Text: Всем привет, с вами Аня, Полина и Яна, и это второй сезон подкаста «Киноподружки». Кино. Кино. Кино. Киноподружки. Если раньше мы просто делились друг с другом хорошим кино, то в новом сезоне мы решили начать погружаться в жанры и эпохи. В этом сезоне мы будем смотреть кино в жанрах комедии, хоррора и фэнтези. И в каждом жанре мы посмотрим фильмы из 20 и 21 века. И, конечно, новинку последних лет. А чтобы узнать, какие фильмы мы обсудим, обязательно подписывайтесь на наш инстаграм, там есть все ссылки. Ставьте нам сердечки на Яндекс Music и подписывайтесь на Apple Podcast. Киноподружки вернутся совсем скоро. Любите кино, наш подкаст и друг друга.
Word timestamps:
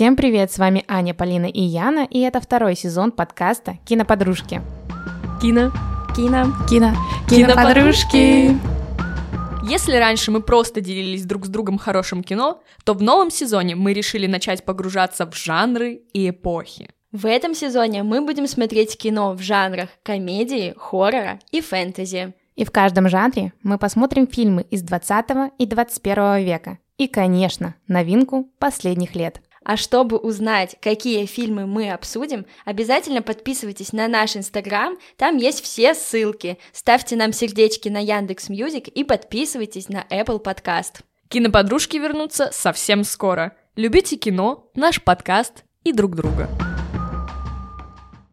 Всем 0.00 0.16
привет, 0.16 0.50
с 0.50 0.56
вами 0.56 0.82
Аня, 0.88 1.12
Полина 1.12 1.44
и 1.44 1.60
Яна, 1.60 2.06
и 2.08 2.20
это 2.20 2.40
второй 2.40 2.74
сезон 2.74 3.12
подкаста 3.12 3.76
«Киноподружки». 3.84 4.62
Кино. 5.42 5.70
Кино. 6.16 6.46
Кино. 6.70 6.94
Киноподружки. 7.28 8.56
Если 9.68 9.96
раньше 9.96 10.30
мы 10.30 10.40
просто 10.40 10.80
делились 10.80 11.26
друг 11.26 11.44
с 11.44 11.50
другом 11.50 11.76
хорошим 11.76 12.24
кино, 12.24 12.62
то 12.84 12.94
в 12.94 13.02
новом 13.02 13.30
сезоне 13.30 13.76
мы 13.76 13.92
решили 13.92 14.26
начать 14.26 14.64
погружаться 14.64 15.30
в 15.30 15.36
жанры 15.36 16.00
и 16.14 16.30
эпохи. 16.30 16.88
В 17.12 17.26
этом 17.26 17.54
сезоне 17.54 18.02
мы 18.02 18.22
будем 18.22 18.46
смотреть 18.46 18.96
кино 18.96 19.34
в 19.34 19.42
жанрах 19.42 19.90
комедии, 20.02 20.72
хоррора 20.78 21.40
и 21.50 21.60
фэнтези. 21.60 22.32
И 22.56 22.64
в 22.64 22.70
каждом 22.70 23.06
жанре 23.10 23.52
мы 23.62 23.76
посмотрим 23.76 24.26
фильмы 24.26 24.62
из 24.62 24.80
20 24.80 25.52
и 25.58 25.66
21 25.66 26.42
века. 26.42 26.78
И, 26.96 27.06
конечно, 27.06 27.74
новинку 27.86 28.48
последних 28.58 29.14
лет. 29.14 29.42
А 29.64 29.76
чтобы 29.76 30.16
узнать, 30.16 30.76
какие 30.80 31.26
фильмы 31.26 31.66
мы 31.66 31.90
обсудим, 31.90 32.46
обязательно 32.64 33.20
подписывайтесь 33.20 33.92
на 33.92 34.08
наш 34.08 34.36
инстаграм, 34.36 34.96
там 35.16 35.36
есть 35.36 35.62
все 35.62 35.94
ссылки. 35.94 36.58
Ставьте 36.72 37.16
нам 37.16 37.32
сердечки 37.32 37.88
на 37.88 37.98
Яндекс 38.02 38.48
Music 38.48 38.88
и 38.88 39.04
подписывайтесь 39.04 39.88
на 39.88 40.06
Apple 40.10 40.42
Podcast. 40.42 41.02
Киноподружки 41.28 41.96
вернутся 41.98 42.50
совсем 42.52 43.04
скоро. 43.04 43.56
Любите 43.76 44.16
кино, 44.16 44.70
наш 44.74 45.02
подкаст 45.02 45.64
и 45.84 45.92
друг 45.92 46.16
друга. 46.16 46.48